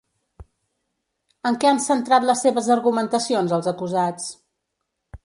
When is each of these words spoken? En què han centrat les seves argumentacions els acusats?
En 1.49 1.59
què 1.63 1.69
han 1.71 1.81
centrat 1.83 2.25
les 2.29 2.41
seves 2.47 2.71
argumentacions 2.79 3.55
els 3.59 3.69
acusats? 3.73 4.27